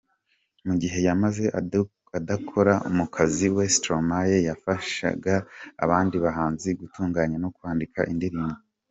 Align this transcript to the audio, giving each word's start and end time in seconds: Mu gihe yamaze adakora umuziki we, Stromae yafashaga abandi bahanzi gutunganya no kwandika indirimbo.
Mu 0.67 0.73
gihe 0.81 0.97
yamaze 1.07 1.43
adakora 2.17 2.73
umuziki 2.89 3.47
we, 3.55 3.63
Stromae 3.75 4.37
yafashaga 4.49 5.33
abandi 5.83 6.15
bahanzi 6.25 6.67
gutunganya 6.79 7.37
no 7.43 7.49
kwandika 7.57 7.99
indirimbo. 8.13 8.55